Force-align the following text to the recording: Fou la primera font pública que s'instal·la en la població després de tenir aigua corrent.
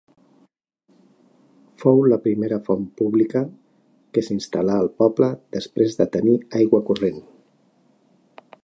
Fou 1.83 2.01
la 2.13 2.17
primera 2.23 2.59
font 2.69 2.87
pública 3.01 3.43
que 4.15 4.25
s'instal·la 4.29 4.79
en 4.81 4.89
la 4.89 4.95
població 5.03 5.31
després 5.59 6.01
de 6.03 6.11
tenir 6.19 6.37
aigua 6.63 6.83
corrent. 6.91 7.23